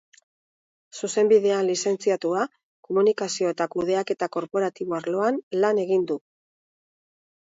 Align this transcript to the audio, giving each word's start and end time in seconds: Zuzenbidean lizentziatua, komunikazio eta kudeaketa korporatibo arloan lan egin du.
Zuzenbidean 0.99 1.67
lizentziatua, 1.71 2.45
komunikazio 2.89 3.53
eta 3.57 3.69
kudeaketa 3.75 4.31
korporatibo 4.37 4.99
arloan 5.01 5.39
lan 5.67 5.83
egin 5.87 6.09
du. 6.13 6.21